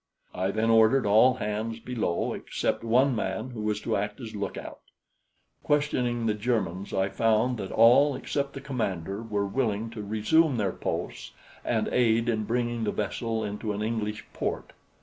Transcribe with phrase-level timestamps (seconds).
[0.33, 4.79] I then ordered all hands below except one man who was to act as lookout.
[5.61, 10.71] Questioning the Germans, I found that all except the commander were willing to resume their
[10.71, 11.33] posts
[11.63, 14.73] and aid in bringing the vessel into an English port.